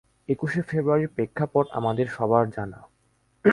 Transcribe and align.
একুশে 0.29 0.61
ফেব্রুয়ারির 0.61 1.13
প্রেক্ষাপট 1.15 1.65
আমাদের 1.71 2.07
সবার 2.07 2.45
জানা। 2.49 2.79